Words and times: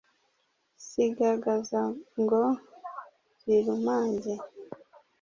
Sigagaza 0.87 1.81
ngo 2.21 2.41
zirumange 3.41 4.33